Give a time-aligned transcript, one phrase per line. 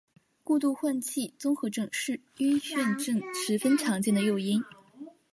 [0.43, 4.63] 过度换气综合症是晕眩症十分常见的诱因。